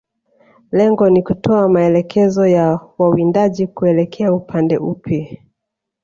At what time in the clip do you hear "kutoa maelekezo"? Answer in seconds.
1.23-2.47